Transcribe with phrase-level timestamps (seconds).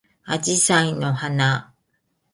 [0.25, 1.75] あじさいの花